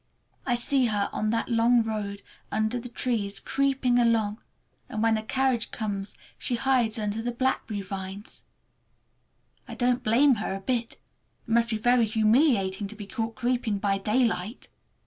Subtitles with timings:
[0.47, 4.41] I see her on that long road under the trees, creeping along,
[4.89, 8.43] and when a carriage comes she hides under the blackberry vines.
[9.67, 10.93] I don't blame her a bit.
[10.93, 10.99] It
[11.45, 14.69] must be very humiliating to be caught creeping by daylight!